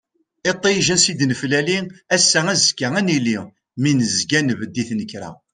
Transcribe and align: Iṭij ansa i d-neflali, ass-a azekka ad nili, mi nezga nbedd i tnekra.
Iṭij 0.51 0.87
ansa 0.93 1.07
i 1.11 1.13
d-neflali, 1.19 1.79
ass-a 2.15 2.39
azekka 2.53 2.87
ad 2.99 3.05
nili, 3.05 3.37
mi 3.81 3.91
nezga 3.93 4.39
nbedd 4.41 4.75
i 4.81 4.83
tnekra. 4.89 5.31